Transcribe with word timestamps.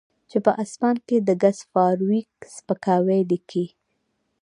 چې 0.29 0.37
په 0.45 0.51
اسمان 0.63 0.95
کې 1.07 1.17
د 1.27 1.29
ګس 1.41 1.57
فارویک 1.71 2.31
سپکاوی 2.55 3.21
لیکي 3.31 3.65